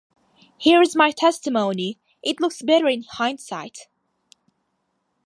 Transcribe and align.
Here’s 0.57 0.95
my 0.95 1.11
testimony. 1.11 1.99
It 2.23 2.39
looks 2.41 2.63
better 2.63 2.87
in 2.87 3.03
hindsight. 3.03 3.87